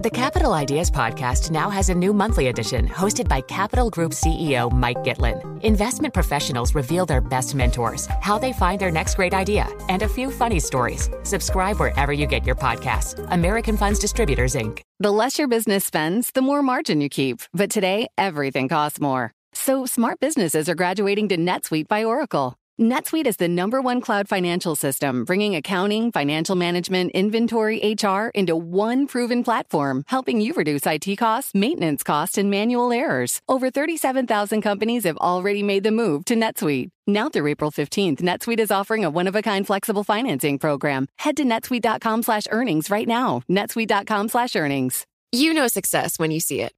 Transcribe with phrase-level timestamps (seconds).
[0.00, 4.70] The Capital Ideas Podcast now has a new monthly edition hosted by Capital Group CEO
[4.70, 5.60] Mike Gitlin.
[5.64, 10.08] Investment professionals reveal their best mentors, how they find their next great idea, and a
[10.08, 11.10] few funny stories.
[11.24, 13.26] Subscribe wherever you get your podcasts.
[13.32, 14.82] American Funds Distributors, Inc.
[15.00, 17.40] The less your business spends, the more margin you keep.
[17.52, 19.32] But today, everything costs more.
[19.52, 22.54] So smart businesses are graduating to NetSuite by Oracle.
[22.80, 28.54] NetSuite is the number one cloud financial system, bringing accounting, financial management, inventory, HR into
[28.54, 33.40] one proven platform, helping you reduce IT costs, maintenance costs, and manual errors.
[33.48, 36.90] Over 37,000 companies have already made the move to NetSuite.
[37.04, 41.08] Now through April 15th, NetSuite is offering a one-of-a-kind flexible financing program.
[41.18, 43.42] Head to netsuite.com slash earnings right now.
[43.50, 45.04] netsuite.com slash earnings.
[45.32, 46.72] You know success when you see it.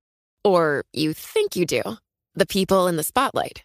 [0.45, 1.82] Or you think you do.
[2.37, 3.64] The people in the spotlight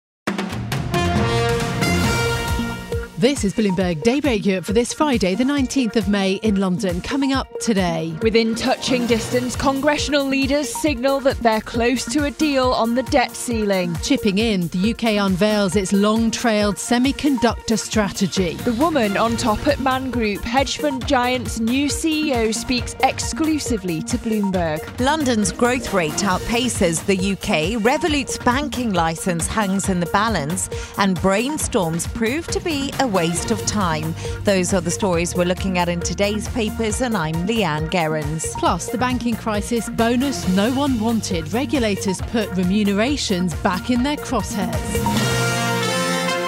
[3.21, 7.01] This is Bloomberg Daybreak Europe for this Friday, the 19th of May in London.
[7.01, 8.17] Coming up today.
[8.23, 13.35] Within touching distance, congressional leaders signal that they're close to a deal on the debt
[13.35, 13.95] ceiling.
[14.01, 18.55] Chipping in, the UK unveils its long trailed semiconductor strategy.
[18.55, 24.17] The woman on top at Man Group, hedge fund giant's new CEO, speaks exclusively to
[24.17, 24.99] Bloomberg.
[24.99, 32.11] London's growth rate outpaces the UK, Revolut's banking licence hangs in the balance, and brainstorms
[32.15, 34.15] prove to be a waste of time.
[34.43, 38.45] Those are the stories we're looking at in today's papers, and I'm Leanne Gerrans.
[38.53, 41.51] Plus, the banking crisis bonus no one wanted.
[41.53, 44.71] Regulators put remunerations back in their crosshairs.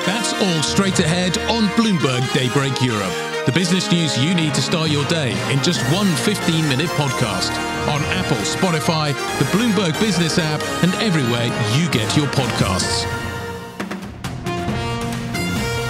[0.06, 3.14] That's all straight ahead on Bloomberg Daybreak Europe.
[3.46, 7.52] The business news you need to start your day in just one 15 minute podcast
[7.88, 11.46] on Apple, Spotify, the Bloomberg Business app, and everywhere
[11.78, 13.23] you get your podcasts.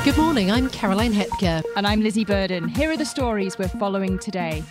[0.04, 1.64] Good morning, I'm Caroline Hepker.
[1.78, 2.68] And I'm Lizzie Burden.
[2.68, 4.62] Here are the stories we're following today.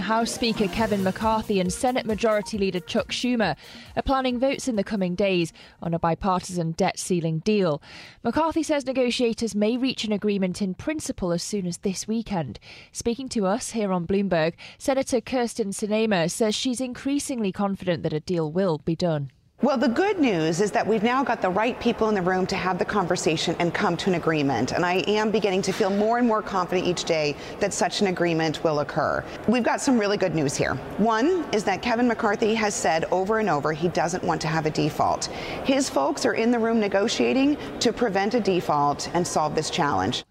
[0.00, 3.54] House Speaker Kevin McCarthy and Senate Majority Leader Chuck Schumer
[3.96, 5.52] are planning votes in the coming days
[5.82, 7.82] on a bipartisan debt ceiling deal.
[8.24, 12.58] McCarthy says negotiators may reach an agreement in principle as soon as this weekend.
[12.92, 18.20] Speaking to us here on Bloomberg, Senator Kyrsten Sinema says she's increasingly confident that a
[18.20, 19.32] deal will be done.
[19.60, 22.46] Well, the good news is that we've now got the right people in the room
[22.46, 24.70] to have the conversation and come to an agreement.
[24.70, 28.06] And I am beginning to feel more and more confident each day that such an
[28.06, 29.24] agreement will occur.
[29.48, 30.76] We've got some really good news here.
[30.98, 34.64] One is that Kevin McCarthy has said over and over he doesn't want to have
[34.64, 35.24] a default.
[35.64, 40.22] His folks are in the room negotiating to prevent a default and solve this challenge.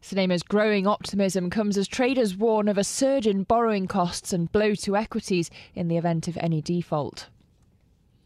[0.00, 4.74] Sinema's growing optimism comes as traders warn of a surge in borrowing costs and blow
[4.76, 7.28] to equities in the event of any default.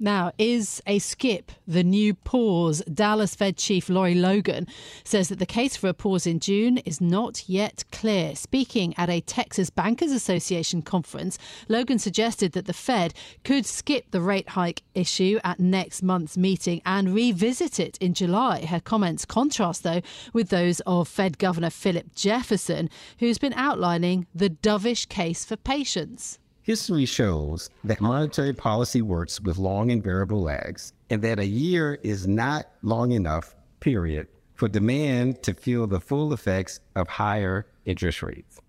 [0.00, 2.82] Now, is a skip the new pause?
[2.82, 4.68] Dallas Fed Chief Lori Logan
[5.02, 8.36] says that the case for a pause in June is not yet clear.
[8.36, 11.36] Speaking at a Texas Bankers Association conference,
[11.68, 16.80] Logan suggested that the Fed could skip the rate hike issue at next month's meeting
[16.86, 18.66] and revisit it in July.
[18.66, 22.88] Her comments contrast, though, with those of Fed Governor Philip Jefferson,
[23.18, 26.38] who's been outlining the dovish case for patience.
[26.68, 31.98] History shows that monetary policy works with long and variable lags, and that a year
[32.02, 38.22] is not long enough, period, for demand to feel the full effects of higher interest
[38.22, 38.60] rates.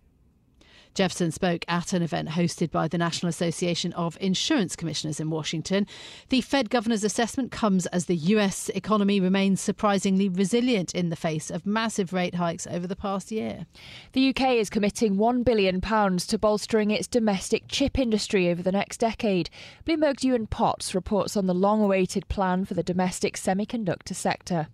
[0.99, 5.87] Jefferson spoke at an event hosted by the National Association of Insurance Commissioners in Washington.
[6.27, 11.49] The Fed governor's assessment comes as the US economy remains surprisingly resilient in the face
[11.49, 13.65] of massive rate hikes over the past year.
[14.11, 18.97] The UK is committing £1 billion to bolstering its domestic chip industry over the next
[18.97, 19.49] decade.
[19.85, 24.67] Bloomberg's Ewan Potts reports on the long awaited plan for the domestic semiconductor sector.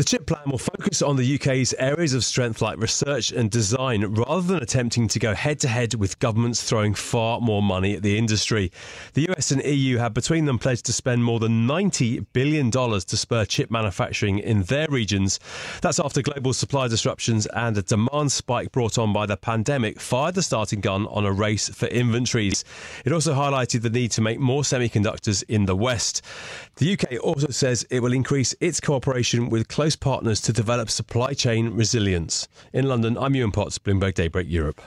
[0.00, 4.02] The chip plan will focus on the UK's areas of strength like research and design
[4.02, 8.02] rather than attempting to go head to head with governments throwing far more money at
[8.02, 8.72] the industry.
[9.12, 12.98] The US and EU have between them pledged to spend more than $90 billion to
[13.14, 15.38] spur chip manufacturing in their regions.
[15.82, 20.34] That's after global supply disruptions and a demand spike brought on by the pandemic fired
[20.34, 22.64] the starting gun on a race for inventories.
[23.04, 26.24] It also highlighted the need to make more semiconductors in the West.
[26.80, 31.34] The UK also says it will increase its cooperation with close partners to develop supply
[31.34, 32.48] chain resilience.
[32.72, 34.80] In London, I'm Ewan Potts, Bloomberg Daybreak Europe.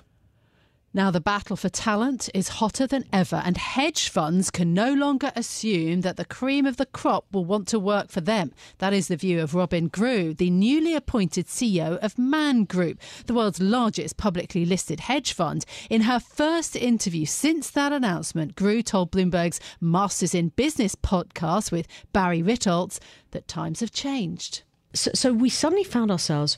[0.95, 5.31] Now, the battle for talent is hotter than ever, and hedge funds can no longer
[5.35, 8.51] assume that the cream of the crop will want to work for them.
[8.77, 13.33] That is the view of Robyn Grew, the newly appointed CEO of Man Group, the
[13.33, 15.65] world's largest publicly listed hedge fund.
[15.89, 21.87] In her first interview since that announcement, Grew told Bloomberg's Masters in Business podcast with
[22.11, 22.99] Barry Ritholtz
[23.31, 24.61] that times have changed.
[24.93, 26.55] So, so we suddenly found ourselves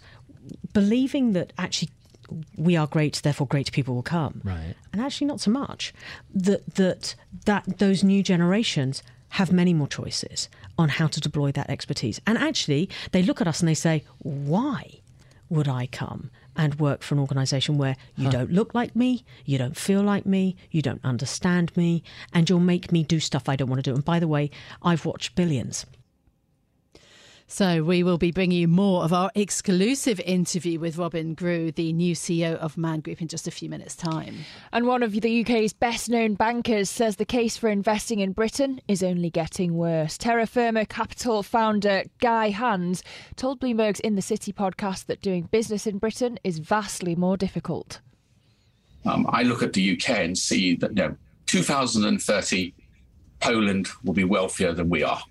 [0.74, 1.90] believing that actually
[2.58, 4.42] we are great, therefore great people will come.
[4.44, 4.76] Right.
[4.92, 5.94] And actually not so much.
[6.34, 11.70] That that that those new generations have many more choices on how to deploy that
[11.70, 12.22] expertise.
[12.26, 15.02] And actually they look at us and they say, Why
[15.50, 16.32] would I come?
[16.58, 18.32] And work for an organization where you huh.
[18.32, 22.02] don't look like me, you don't feel like me, you don't understand me,
[22.32, 23.94] and you'll make me do stuff I don't want to do.
[23.94, 24.52] And by the way,
[24.82, 25.86] I've watched billions.
[27.48, 31.94] So we will be bringing you more of our exclusive interview with Robyn Grew, the
[31.94, 34.38] new CEO of Man Group, in just a few minutes' time.
[34.74, 38.82] And one of the UK's best known bankers says the case for investing in Britain
[38.88, 40.18] is only getting worse.
[40.18, 43.04] Terra Firma Capital founder Guy Hands
[43.36, 48.00] told Bloomberg's In the City podcast that doing business in Britain is vastly more difficult.
[49.06, 51.16] Um, I look at the UK and see that you know,
[51.46, 52.74] 2030,
[53.40, 55.22] Poland will be wealthier than we are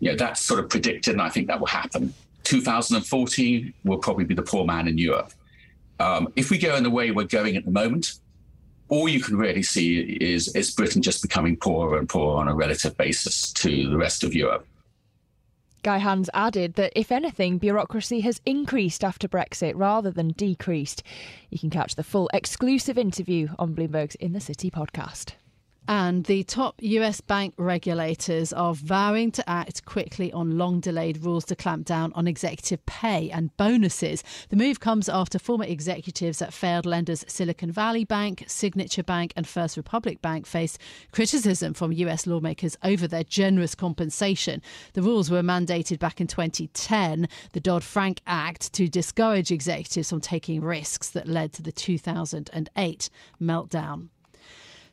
[0.00, 2.12] you know, that's sort of predicted, and I think that will happen.
[2.44, 5.32] 2014 will probably be the poor man in Europe.
[5.98, 8.14] Um, if we go in the way we're going at the moment,
[8.88, 12.54] all you can really see is, is Britain just becoming poorer and poorer on a
[12.54, 14.66] relative basis to the rest of Europe.
[15.82, 21.02] Guy Hands added that if anything, bureaucracy has increased after Brexit rather than decreased.
[21.50, 25.34] You can catch the full exclusive interview on Bloomberg's In the City podcast.
[25.88, 31.44] And the top US bank regulators are vowing to act quickly on long delayed rules
[31.44, 34.24] to clamp down on executive pay and bonuses.
[34.48, 39.46] The move comes after former executives at failed lenders Silicon Valley Bank, Signature Bank, and
[39.46, 40.80] First Republic Bank faced
[41.12, 44.62] criticism from US lawmakers over their generous compensation.
[44.94, 50.20] The rules were mandated back in 2010, the Dodd Frank Act, to discourage executives from
[50.20, 53.10] taking risks that led to the 2008
[53.40, 54.08] meltdown.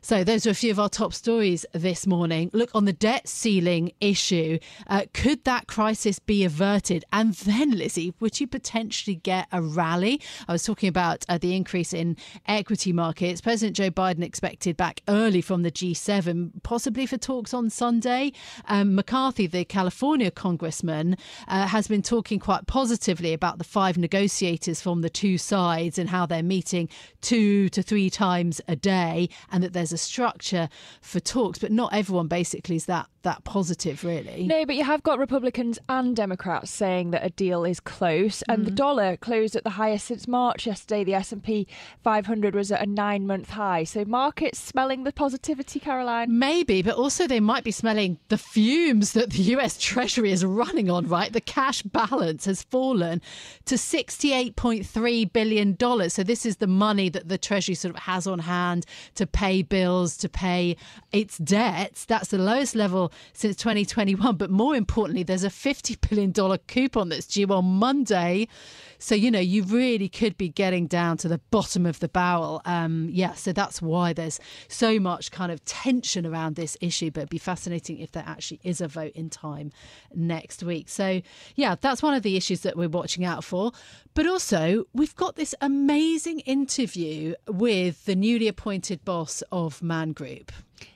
[0.04, 2.50] So, those are a few of our top stories this morning.
[2.52, 7.06] Look, on the debt ceiling issue, uh, could that crisis be averted?
[7.10, 10.20] And then, Lizzie, would you potentially get a rally?
[10.46, 13.40] I was talking about uh, the increase in equity markets.
[13.40, 18.32] President Joe Biden expected back early from the G7, possibly for talks on Sunday.
[18.66, 21.16] Um, McCarthy, the California congressman,
[21.48, 26.10] uh, has been talking quite positively about the five negotiators from the two sides and
[26.10, 26.90] how they're meeting
[27.22, 30.68] two to three times a day and that there's a structure
[31.00, 34.46] for talks, but not everyone basically is that that positive, really.
[34.46, 38.62] No, but you have got Republicans and Democrats saying that a deal is close, and
[38.62, 38.64] mm.
[38.66, 41.04] the dollar closed at the highest since March yesterday.
[41.04, 41.66] The S and P
[42.02, 46.38] 500 was at a nine-month high, so markets smelling the positivity, Caroline.
[46.38, 49.78] Maybe, but also they might be smelling the fumes that the U.S.
[49.78, 51.08] Treasury is running on.
[51.08, 53.20] Right, the cash balance has fallen
[53.66, 56.14] to 68.3 billion dollars.
[56.14, 58.86] So this is the money that the Treasury sort of has on hand
[59.16, 60.76] to pay bills bills to pay
[61.12, 62.04] its debts.
[62.04, 64.36] That's the lowest level since 2021.
[64.36, 68.48] But more importantly, there's a $50 billion coupon that's due on Monday.
[68.98, 72.62] So, you know, you really could be getting down to the bottom of the barrel.
[72.64, 77.10] Um, yeah, so that's why there's so much kind of tension around this issue.
[77.10, 79.72] But it'd be fascinating if there actually is a vote in time
[80.14, 80.88] next week.
[80.88, 81.20] So,
[81.54, 83.72] yeah, that's one of the issues that we're watching out for.
[84.14, 90.52] But also, we've got this amazing interview with the newly appointed boss of Man Group.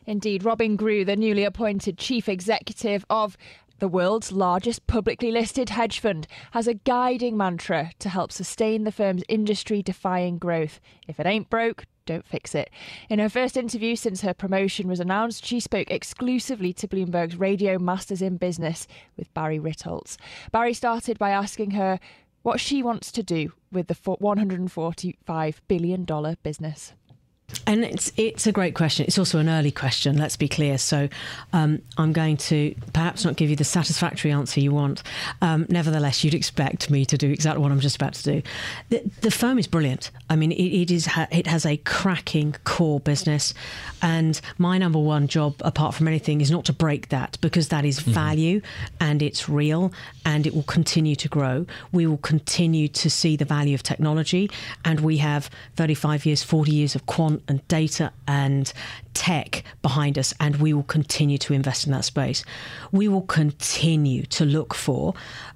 [0.07, 3.37] Indeed, Robyn Grew, the newly appointed chief executive of
[3.78, 8.92] the world's largest publicly listed hedge fund has a guiding mantra to help sustain the
[8.92, 10.80] firm's industry defying growth.
[11.07, 12.71] If it ain't broke, don't fix it.
[13.09, 17.78] In her first interview since her promotion was announced, she spoke exclusively to Bloomberg's Radio
[17.78, 20.16] Masters in Business with Barry Ritholtz.
[20.50, 22.00] Barry started by asking her
[22.42, 26.95] what she wants to do with the $145 billion business.
[27.68, 29.04] And it's it's a great question.
[29.06, 30.16] It's also an early question.
[30.16, 30.78] Let's be clear.
[30.78, 31.06] So
[31.52, 35.02] um, I'm going to perhaps not give you the satisfactory answer you want.
[35.42, 38.42] Um, nevertheless, you'd expect me to do exactly what I'm just about to do.
[38.88, 40.10] The, the firm is brilliant.
[40.30, 43.52] I mean, it, it is it has a cracking core business,
[44.00, 47.84] and my number one job, apart from anything, is not to break that because that
[47.84, 48.12] is mm-hmm.
[48.12, 48.60] value
[48.98, 49.92] and it's real
[50.25, 51.66] and it will continue to grow.
[51.92, 54.50] We will continue to see the value of technology,
[54.87, 58.73] and we have 35 years, 40 years of quant and and data and
[59.15, 62.45] tech behind us, and we will continue to invest in that space.
[62.93, 65.15] We will continue to look for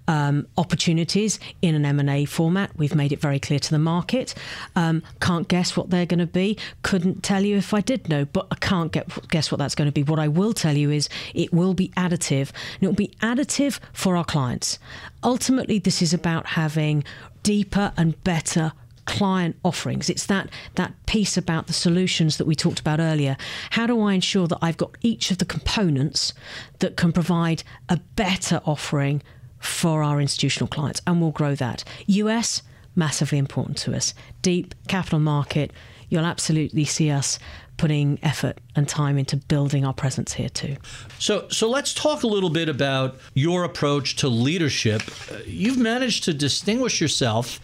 [0.09, 2.71] um, opportunities in an M&A format.
[2.77, 4.35] We've made it very clear to the market.
[4.75, 6.59] Um, can't guess what they're going to be.
[6.83, 9.89] Couldn't tell you if I did know, but I can't get, guess what that's going
[9.89, 10.03] to be.
[10.03, 13.79] What I will tell you is it will be additive, and it will be additive
[13.93, 14.79] for our clients.
[15.23, 17.05] Ultimately, this is about having
[17.43, 18.73] deeper and better
[19.05, 20.09] client offerings.
[20.09, 23.37] It's that that piece about the solutions that we talked about earlier.
[23.71, 26.33] How do I ensure that I've got each of the components
[26.79, 29.23] that can provide a better offering
[29.63, 31.85] for our institutional clients and we'll grow that.
[32.07, 32.63] US
[32.95, 34.13] massively important to us.
[34.43, 35.73] Deep capital market,
[36.11, 37.39] you'll absolutely see us
[37.79, 40.77] putting effort and time into building our presence here too.
[41.19, 45.03] So, so let's talk a little bit about your approach to leadership.
[45.31, 47.61] Uh, you've managed to distinguish yourself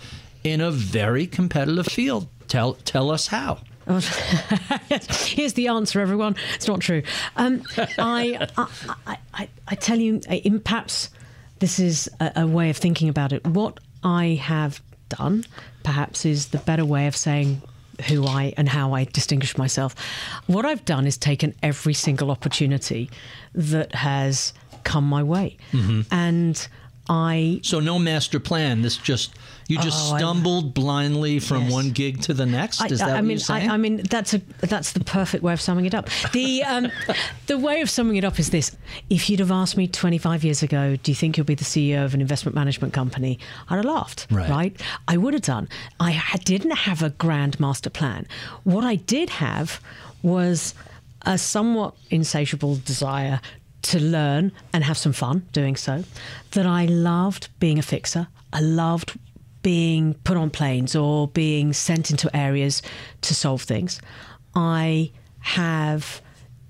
[0.51, 2.29] in a very competitive field.
[2.49, 3.59] Tell tell us how.
[3.89, 6.37] Here's the answer, everyone.
[6.55, 7.03] It's not true.
[7.37, 7.63] Um,
[7.99, 8.47] I,
[9.07, 11.09] I, I, I, tell you, in perhaps
[11.61, 13.47] this is a, a way of thinking about it.
[13.47, 15.45] What I have done,
[15.85, 17.63] perhaps, is the better way of saying
[18.07, 19.95] who I and how I distinguish myself.
[20.47, 23.11] What I've done is taken every single opportunity
[23.55, 24.53] that has
[24.85, 25.57] come my way.
[25.73, 26.03] Mm-hmm.
[26.13, 26.69] And
[27.09, 27.61] I.
[27.63, 28.83] So, no master plan.
[28.83, 29.35] This just
[29.69, 31.73] you just oh, stumbled I, blindly from yes.
[31.73, 32.83] one gig to the next.
[32.91, 35.61] Is I, that I mean, I, I, mean, that's a that's the perfect way of
[35.61, 36.09] summing it up.
[36.33, 36.91] The um,
[37.47, 38.77] the way of summing it up is this:
[39.11, 42.05] If you'd have asked me 25 years ago, do you think you'll be the CEO
[42.05, 43.39] of an investment management company?
[43.69, 44.27] I'd have laughed.
[44.31, 44.49] Right.
[44.49, 44.83] right?
[45.07, 45.69] I would have done.
[46.01, 48.27] I didn't have a grand master plan.
[48.65, 49.81] What I did have
[50.23, 50.75] was
[51.23, 53.41] a somewhat insatiable desire
[53.83, 56.05] to learn and have some fun doing so.
[56.53, 58.29] That I loved being a fixer.
[58.53, 59.19] I loved
[59.63, 62.83] being put on planes or being sent into areas
[63.23, 64.01] to solve things.
[64.55, 66.21] I have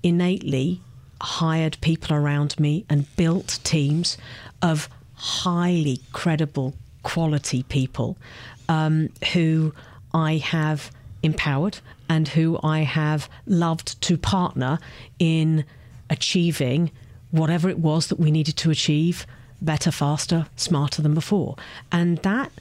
[0.03, 0.81] innately
[1.21, 4.17] hired people around me and built teams
[4.61, 6.73] of highly credible
[7.03, 8.17] quality people
[8.69, 9.73] um, who
[10.13, 14.79] I have empowered and who I have loved to partner
[15.19, 15.65] in
[16.09, 16.91] achieving
[17.31, 19.25] whatever it was that we needed to achieve
[19.61, 21.55] better, faster, smarter than before.
[21.91, 22.51] And that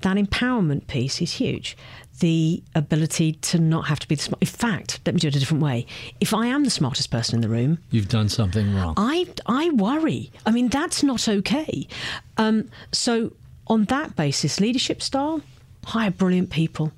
[0.00, 1.76] that empowerment piece is huge.
[2.20, 4.42] The ability to not have to be the smart.
[4.42, 5.86] In fact, let me do it a different way.
[6.20, 8.94] If I am the smartest person in the room, you've done something wrong.
[8.96, 10.30] I I worry.
[10.46, 11.88] I mean, that's not okay.
[12.36, 13.32] Um, so
[13.66, 15.40] on that basis, leadership style,
[15.86, 16.92] hire brilliant people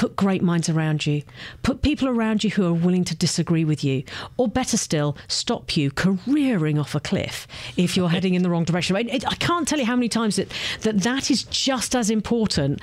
[0.00, 1.22] Put great minds around you.
[1.62, 4.02] Put people around you who are willing to disagree with you.
[4.38, 8.64] Or better still, stop you careering off a cliff if you're heading in the wrong
[8.64, 8.96] direction.
[8.96, 10.48] I, I can't tell you how many times that,
[10.80, 12.80] that that is just as important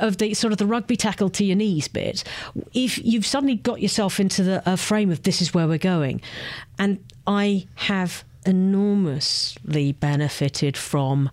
[0.00, 2.24] of the sort of the rugby tackle to your knees bit.
[2.74, 6.20] If you've suddenly got yourself into the frame of this is where we're going.
[6.78, 11.30] And I have enormously benefited from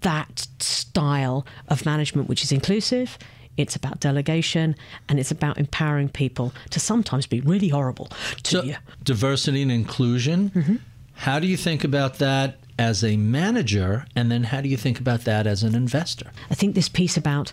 [0.00, 3.18] that style of management, which is inclusive,
[3.56, 4.76] it's about delegation
[5.08, 8.10] and it's about empowering people to sometimes be really horrible
[8.44, 8.76] to so, you.
[9.02, 10.50] Diversity and inclusion.
[10.50, 10.76] Mm-hmm.
[11.14, 15.00] How do you think about that as a manager, and then how do you think
[15.00, 16.30] about that as an investor?
[16.50, 17.52] I think this piece about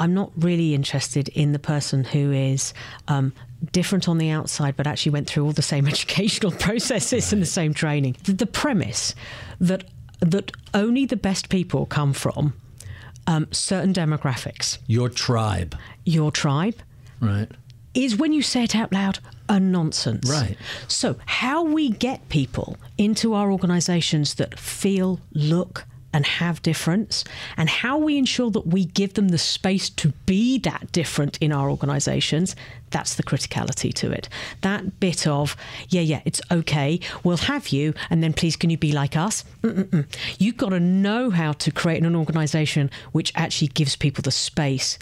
[0.00, 2.74] I'm not really interested in the person who is
[3.06, 3.32] um,
[3.70, 7.32] different on the outside, but actually went through all the same educational processes right.
[7.32, 8.16] and the same training.
[8.24, 9.14] The, the premise
[9.60, 9.84] that
[10.20, 12.52] that only the best people come from
[13.28, 14.78] um, certain demographics.
[14.88, 15.76] Your tribe.
[16.04, 16.74] Your tribe.
[17.20, 17.48] Right.
[17.94, 20.30] Is when you say it out loud a nonsense.
[20.30, 20.56] Right.
[20.88, 27.22] So, how we get people into our organizations that feel, look, and have difference,
[27.56, 31.52] and how we ensure that we give them the space to be that different in
[31.52, 32.56] our organizations,
[32.90, 34.28] that's the criticality to it.
[34.62, 35.56] That bit of,
[35.90, 39.44] yeah, yeah, it's okay, we'll have you, and then please can you be like us?
[39.62, 40.06] Mm-mm-mm.
[40.38, 44.98] You've got to know how to create an organization which actually gives people the space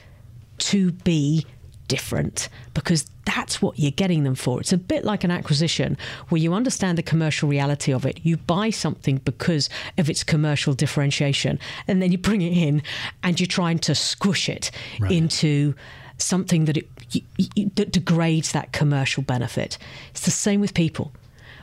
[0.58, 1.46] to be
[1.88, 4.60] different because that's what you're getting them for.
[4.60, 5.96] It's a bit like an acquisition
[6.28, 8.20] where you understand the commercial reality of it.
[8.22, 12.82] You buy something because of its commercial differentiation, and then you bring it in
[13.22, 15.10] and you're trying to squish it right.
[15.10, 15.74] into
[16.18, 17.22] something that it you,
[17.54, 19.78] you, that degrades that commercial benefit.
[20.10, 21.12] It's the same with people.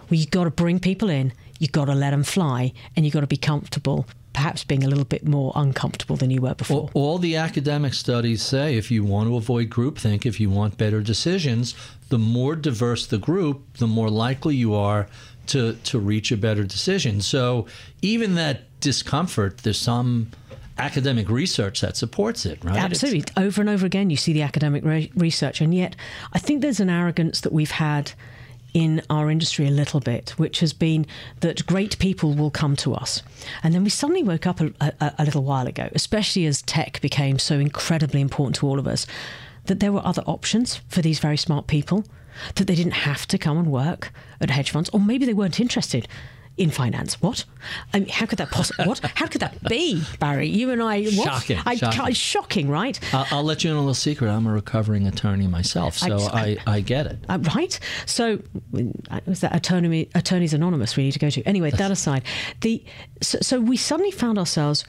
[0.09, 3.13] Well, you've got to bring people in, you've got to let them fly, and you've
[3.13, 6.89] got to be comfortable perhaps being a little bit more uncomfortable than you were before.
[6.93, 10.77] All, all, the academic studies say if you want to avoid groupthink, if you want
[10.77, 11.75] better decisions,
[12.09, 15.07] the more diverse the group, the more likely you are
[15.47, 17.21] to to reach a better decision.
[17.21, 17.67] So
[18.01, 20.31] even that discomfort, there's some
[20.77, 22.77] academic research that supports it, right?
[22.77, 23.19] Absolutely.
[23.19, 25.61] It's, over and over again, you see the academic re- research.
[25.61, 25.95] And yet,
[26.33, 28.13] I think there's an arrogance that we've had
[28.73, 31.05] in our industry a little bit, which has been
[31.41, 33.21] that great people will come to us.
[33.61, 36.99] And then we suddenly woke up a, a, a little while ago, especially as tech
[37.01, 39.05] became so incredibly important to all of us,
[39.65, 42.03] that there were other options for these very smart people,
[42.55, 44.11] that they didn't have to come and work
[44.41, 46.07] at hedge funds, or maybe they weren't interested
[46.55, 47.19] in finance.
[47.21, 47.45] What?
[47.93, 48.85] I mean, how could that possibly?
[48.87, 48.99] what?
[49.15, 50.47] How could that be, Barry?
[50.47, 51.03] You and I.
[51.03, 51.25] What?
[51.25, 51.59] Shocking.
[51.65, 52.13] I, shocking.
[52.13, 52.99] shocking, right?
[53.13, 54.29] I'll, I'll, let you in a little secret.
[54.29, 57.19] I'm a recovering attorney myself, so I, I, I get it.
[57.27, 57.79] Uh, right.
[58.05, 58.39] So,
[59.25, 61.41] was that attorney, Attorneys Anonymous we need to go to?
[61.43, 62.23] Anyway, that aside,
[62.61, 62.83] the
[63.21, 64.83] so, so we suddenly found ourselves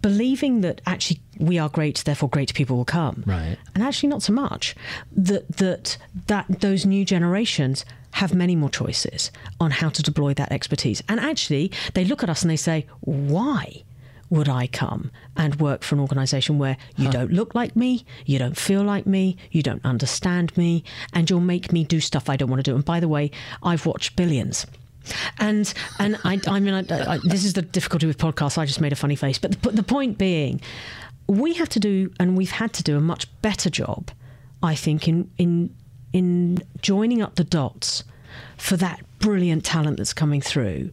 [0.00, 3.22] believing that actually we are great, therefore great people will come.
[3.26, 3.58] Right.
[3.74, 4.74] And actually, not so much.
[5.12, 7.84] That that that those new generations
[8.16, 9.30] have many more choices
[9.60, 11.02] on how to deploy that expertise.
[11.06, 13.82] And actually, they look at us and they say, why?
[14.30, 17.12] Would I come and work for an organization where you huh.
[17.12, 20.82] don't look like me, you don't feel like me, you don't understand me,
[21.12, 22.74] and you'll make me do stuff I don't want to do?
[22.74, 23.30] And by the way,
[23.62, 24.66] I've watched billions.
[25.38, 28.56] And and I, I mean, I, I, this is the difficulty with podcasts.
[28.56, 30.60] I just made a funny face, but the, the point being,
[31.28, 34.10] we have to do, and we've had to do a much better job,
[34.62, 35.70] I think, in in
[36.16, 38.02] in joining up the dots
[38.56, 40.90] for that brilliant talent that's coming through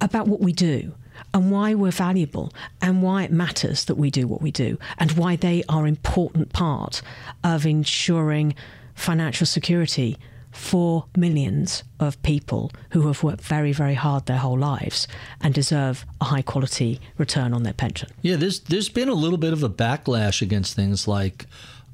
[0.00, 0.94] about what we do
[1.34, 5.12] and why we're valuable and why it matters that we do what we do and
[5.12, 7.02] why they are important part
[7.44, 8.54] of ensuring
[8.94, 10.16] financial security
[10.50, 15.06] for millions of people who have worked very, very hard their whole lives
[15.42, 18.08] and deserve a high quality return on their pension.
[18.22, 21.44] Yeah, there's there's been a little bit of a backlash against things like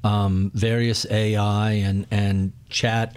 [0.03, 3.15] um, various AI and and chat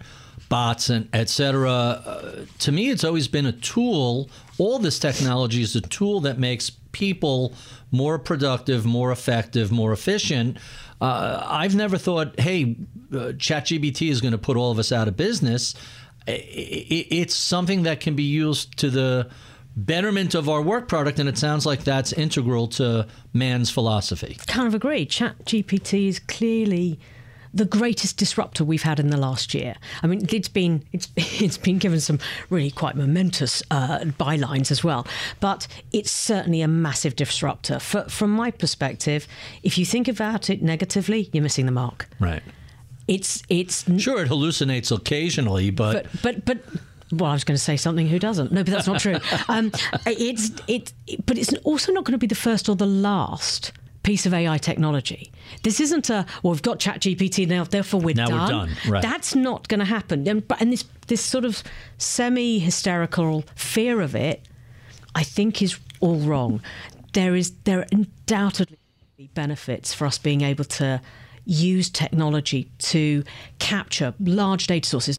[0.49, 1.71] bots and etc.
[1.71, 4.31] Uh, to me, it's always been a tool.
[4.59, 7.53] All this technology is a tool that makes people
[7.91, 10.59] more productive, more effective, more efficient.
[11.01, 12.77] Uh, I've never thought, hey,
[13.13, 15.75] uh, ChatGPT is going to put all of us out of business.
[16.27, 19.29] It's something that can be used to the
[19.77, 24.39] betterment of our work product, and it sounds like that's integral to man's philosophy.
[24.47, 25.07] Kind of agree.
[25.07, 26.99] Chat GPT is clearly
[27.53, 29.77] the greatest disruptor we've had in the last year.
[30.03, 32.19] I mean, it's been it's it's been given some
[32.51, 35.07] really quite momentous uh, bylines as well,
[35.41, 37.79] but it's certainly a massive disruptor.
[37.79, 39.27] For, from my perspective,
[39.63, 42.09] if you think about it negatively, you're missing the mark.
[42.21, 42.43] Right.
[43.09, 46.63] It's it's sure it hallucinates occasionally, but but but.
[46.65, 46.81] but
[47.13, 48.09] well, I was going to say something.
[48.09, 48.53] Who doesn't?
[48.53, 49.17] No, but that's not true.
[49.49, 49.71] Um,
[50.07, 50.93] it's it,
[51.25, 54.59] but it's also not going to be the first or the last piece of AI
[54.59, 55.31] technology.
[55.63, 58.41] This isn't a well, we've got ChatGPT now, therefore we're now done.
[58.41, 58.77] We're done.
[58.89, 59.03] Right.
[59.03, 60.27] That's not going to happen.
[60.27, 61.63] And, and this this sort of
[61.99, 64.47] semi hysterical fear of it,
[65.15, 66.61] I think, is all wrong.
[67.13, 68.79] There is there are undoubtedly
[69.35, 71.01] benefits for us being able to
[71.45, 73.23] use technology to
[73.59, 75.19] capture large data sources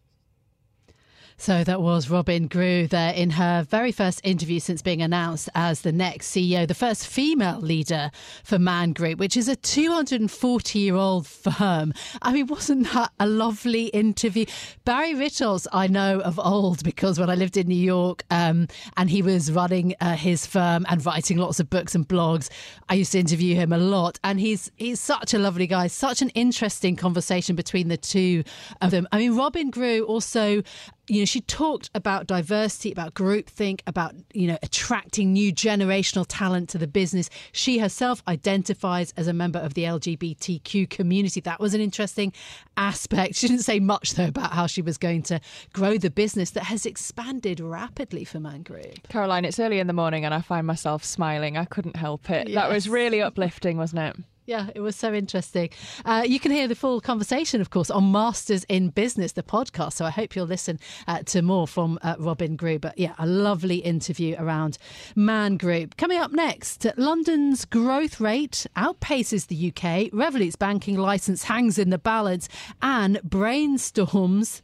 [1.39, 5.81] so that was Robyn Grew there in her very first interview since being announced as
[5.81, 8.09] the next CEO, the first female leader
[8.43, 11.93] for Man Group, which is a 240 year old firm.
[12.23, 14.45] I mean, wasn't that a lovely interview?
[14.83, 19.07] Barry Ritholtz, I know of old because when I lived in New York um, and
[19.07, 22.49] he was running uh, his firm and writing lots of books and blogs,
[22.89, 24.19] I used to interview him a lot.
[24.23, 28.43] And he's, he's such a lovely guy, such an interesting conversation between the two
[28.81, 29.07] of them.
[29.11, 30.63] I mean, Robyn Grew also
[31.07, 36.69] you know, she talked about diversity, about groupthink, about, you know, attracting new generational talent
[36.69, 37.29] to the business.
[37.53, 41.39] She herself identifies as a member of the LGBTQ community.
[41.39, 42.33] That was an interesting
[42.75, 43.35] aspect.
[43.47, 45.39] She didn't say much, though, about how she was going to
[45.71, 49.07] grow the business that has expanded rapidly for Man Group.
[49.09, 51.55] Caroline, it's early in the morning and I find myself smiling.
[51.55, 52.49] I couldn't help it.
[52.49, 52.55] Yes.
[52.55, 54.25] That was really uplifting, wasn't it?
[54.47, 55.71] Yeah, it was so interesting.
[56.05, 59.91] Uh, you can hear the full conversation, of course, on Masters in Business, the podcast.
[59.91, 62.79] So I hope you'll listen uh, to more from uh, Robyn Grew.
[62.79, 64.77] But yeah, a lovely interview around
[65.17, 65.97] Man Group.
[65.97, 71.97] Coming up next, London's growth rate outpaces the UK, Revolut's banking license hangs in the
[71.97, 72.47] balance,
[72.81, 74.61] and brainstorms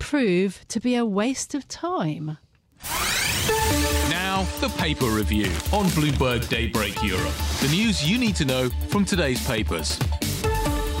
[0.00, 2.36] prove to be a waste of time.
[4.08, 7.34] Now, the paper review on Bloomberg Daybreak Europe.
[7.60, 9.98] The news you need to know from today's papers.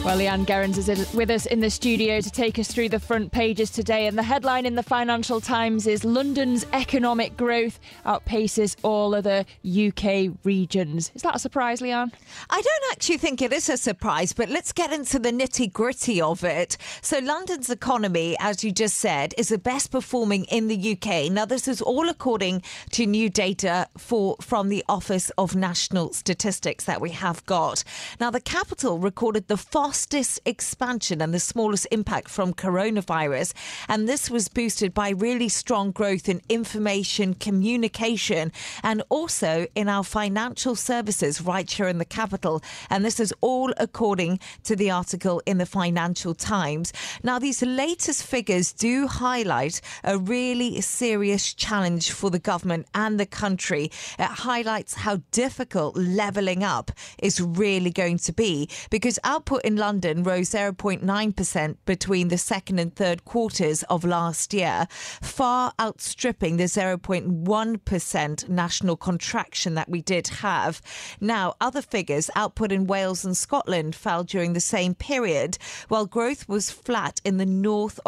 [0.02, 3.32] Well, Leanne Gerrans is with us in the studio to take us through the front
[3.32, 4.06] pages today.
[4.06, 10.34] And the headline in the Financial Times is London's economic growth outpaces all other UK
[10.42, 11.12] regions.
[11.14, 12.10] Is that a surprise, Leanne?
[12.48, 16.18] I don't actually think it is a surprise, but let's get into the nitty gritty
[16.18, 16.78] of it.
[17.02, 21.30] So, London's economy, as you just said, is the best performing in the UK.
[21.30, 26.84] Now, this is all according to new data for from the Office of National Statistics
[26.84, 27.84] that we have got.
[28.18, 33.52] Now, the capital recorded the fastest fastest expansion and the smallest impact from coronavirus.
[33.88, 38.52] And this was boosted by really strong growth in information communication
[38.84, 42.62] and also in our financial services right here in the capital.
[42.88, 46.92] And this is all according to the article in the Financial Times.
[47.24, 53.26] Now, these latest figures do highlight a really serious challenge for the government and the
[53.26, 53.90] country.
[54.20, 60.22] It highlights how difficult levelling up is really going to be because output in London
[60.22, 64.86] rose 0.9% between the second and third quarters of last year,
[65.22, 70.82] far outstripping the 0.1% national contraction that we did have.
[71.18, 75.56] Now, other figures, output in Wales and Scotland fell during the same period,
[75.88, 77.98] while growth was flat in the north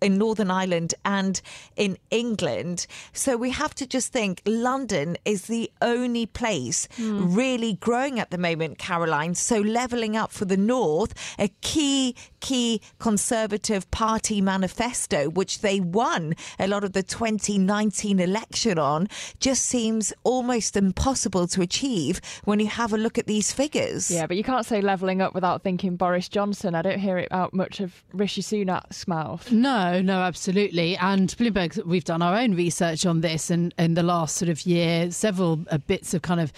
[0.00, 1.40] in Northern Ireland and
[1.76, 2.86] in England.
[3.12, 7.36] So we have to just think London is the only place mm.
[7.36, 9.34] really growing at the moment, Caroline.
[9.34, 16.34] So levelling up for the North, a key, key Conservative Party manifesto, which they won
[16.58, 19.08] a lot of the 2019 election on,
[19.40, 24.10] just seems almost impossible to achieve when you have a look at these figures.
[24.10, 26.74] Yeah, but you can't say levelling up without thinking Boris Johnson.
[26.74, 29.50] I don't hear it out much of Rishi Sunak's mouth.
[29.50, 30.96] No, no, no, absolutely.
[30.96, 34.66] And Bloomberg, we've done our own research on this and in the last sort of
[34.66, 36.52] year, several uh, bits of kind of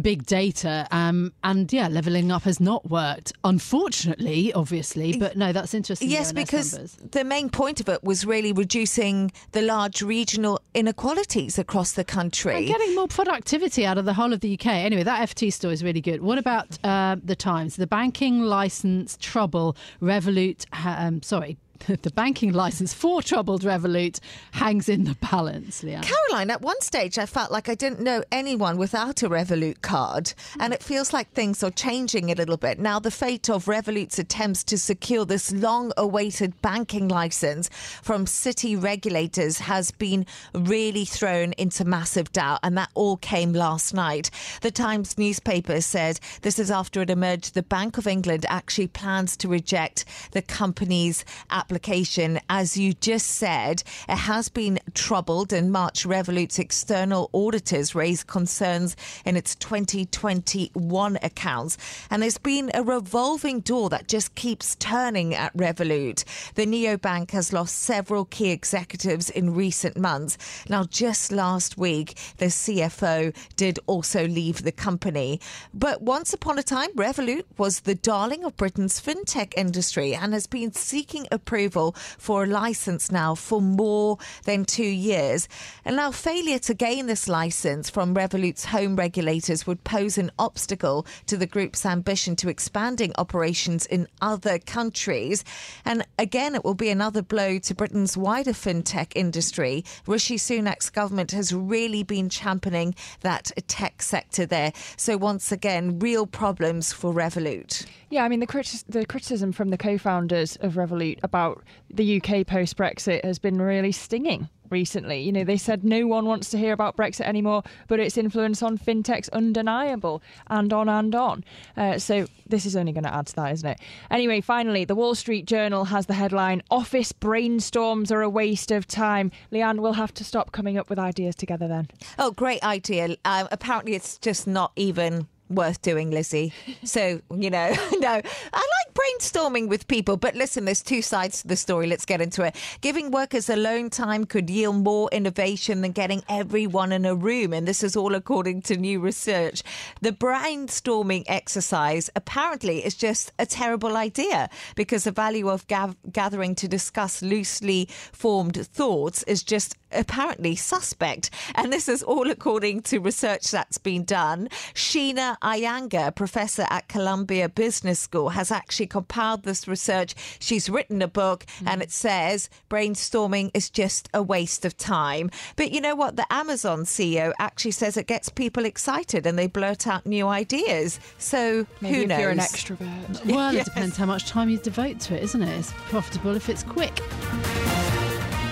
[0.00, 0.86] big data.
[0.90, 5.18] Um, and yeah, levelling up has not worked, unfortunately, obviously.
[5.18, 6.10] But no, that's interesting.
[6.10, 6.96] Yes, because numbers.
[7.10, 12.56] the main point of it was really reducing the large regional inequalities across the country.
[12.56, 14.66] And getting more productivity out of the whole of the UK.
[14.66, 16.22] Anyway, that FT story is really good.
[16.22, 17.76] What about uh, the Times?
[17.76, 21.56] The banking license trouble, Revolut, um, sorry,
[22.02, 24.20] the banking license for troubled Revolut
[24.52, 25.82] hangs in the balance.
[25.82, 30.32] Caroline, at one stage I felt like I didn't know anyone without a Revolut card,
[30.58, 32.78] and it feels like things are changing a little bit.
[32.78, 37.68] Now, the fate of Revolut's attempts to secure this long awaited banking license
[38.02, 43.94] from city regulators has been really thrown into massive doubt, and that all came last
[43.94, 44.30] night.
[44.62, 49.36] The Times newspaper said this is after it emerged the Bank of England actually plans
[49.38, 55.52] to reject the company's application application, as you just said, it has been troubled.
[55.52, 61.76] and March, Revolut's external auditors raised concerns in its 2021 accounts.
[62.08, 66.22] And there's been a revolving door that just keeps turning at Revolut.
[66.54, 70.38] The neobank has lost several key executives in recent months.
[70.68, 75.40] Now, just last week, the CFO did also leave the company.
[75.74, 80.46] But once upon a time, Revolut was the darling of Britain's fintech industry and has
[80.46, 85.48] been seeking approval approval for a license now for more than two years.
[85.86, 91.06] And now, failure to gain this license from Revolut's home regulators would pose an obstacle
[91.26, 95.44] to the group's ambition to expanding operations in other countries.
[95.86, 99.82] And again, it will be another blow to Britain's wider fintech industry.
[100.06, 104.72] Rishi Sunak's government has really been championing that tech sector there.
[104.98, 107.86] So, once again, real problems for Revolut.
[108.08, 111.45] Yeah, I mean, the, the criticism from the co founders of Revolut about
[111.90, 115.20] the UK post Brexit has been really stinging recently.
[115.20, 118.62] You know, they said no one wants to hear about Brexit anymore, but its influence
[118.62, 121.44] on fintech's undeniable, and on and on.
[121.76, 123.80] Uh, so this is only going to add to that, isn't it?
[124.10, 128.86] Anyway, finally, the Wall Street Journal has the headline Office brainstorms are a waste of
[128.86, 129.30] time.
[129.52, 131.88] Leanne, we'll have to stop coming up with ideas together then.
[132.18, 133.16] Oh, great idea.
[133.24, 136.52] Uh, apparently, it's just not even worth doing, Lizzie.
[136.84, 138.20] So, you know, no, I
[138.54, 141.86] like brainstorming with people, but listen, there's two sides to the story.
[141.86, 142.56] Let's get into it.
[142.80, 147.52] Giving workers alone time could yield more innovation than getting everyone in a room.
[147.52, 149.62] And this is all according to new research.
[150.00, 156.68] The brainstorming exercise apparently is just a terrible idea because the value of gathering to
[156.68, 161.30] discuss loosely formed thoughts is just apparently suspect.
[161.54, 164.48] And this is all according to research that's been done.
[164.74, 170.14] Sheena Iyengar, professor at Columbia Business School, has actually compiled this research.
[170.38, 171.68] She's written a book mm.
[171.68, 175.30] and it says brainstorming is just a waste of time.
[175.56, 176.16] But you know what?
[176.16, 181.00] The Amazon CEO actually says it gets people excited and they blurt out new ideas.
[181.18, 182.20] So Maybe who knows?
[182.20, 183.24] you're an extrovert.
[183.36, 183.66] Well, yes.
[183.66, 185.58] it depends how much time you devote to it, isn't it?
[185.58, 187.02] It's profitable if it's quick.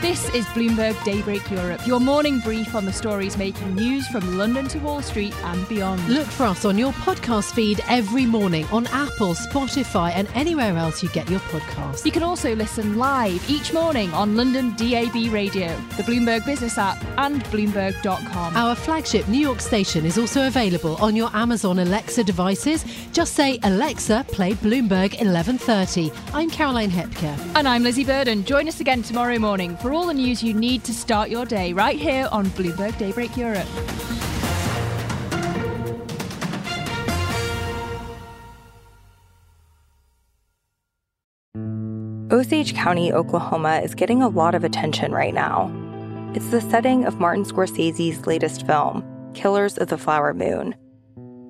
[0.05, 4.69] This is Bloomberg Daybreak Europe, your morning brief on the stories making news from London
[4.69, 6.07] to Wall Street and beyond.
[6.11, 11.03] Look for us on your podcast feed every morning on Apple, Spotify, and anywhere else
[11.03, 12.05] you get your podcasts.
[12.05, 17.03] You can also listen live each morning on London DAB Radio, the Bloomberg Business app,
[17.17, 18.59] and Bloomberg.com.
[18.59, 22.85] Our flagship New York station is also available on your Amazon Alexa devices.
[23.12, 26.12] Just say, Alexa, play Bloomberg 1130.
[26.35, 27.35] I'm Caroline Hepker.
[27.57, 28.45] And I'm Lizzie Burden.
[28.45, 31.73] Join us again tomorrow morning for all the news you need to start your day
[31.73, 33.69] right here on Bloomberg Daybreak Europe.
[42.33, 45.71] Osage County, Oklahoma is getting a lot of attention right now.
[46.35, 49.05] It's the setting of Martin Scorsese's latest film,
[49.35, 50.75] Killers of the Flower Moon.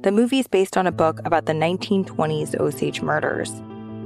[0.02, 3.52] The movie is based on a book about the 1920s Osage murders